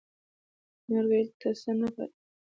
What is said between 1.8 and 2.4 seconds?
پاتې کېږي.